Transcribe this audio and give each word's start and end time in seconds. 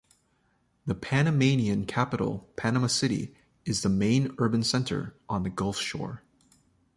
The 0.87 0.95
Panamanian 0.95 1.85
capital 1.85 2.49
Panama 2.55 2.87
City 2.87 3.35
is 3.65 3.83
the 3.83 3.89
main 3.89 4.33
urban 4.39 4.63
centre 4.63 5.15
on 5.29 5.43
the 5.43 5.51
gulf 5.51 5.77
shore. 5.77 6.23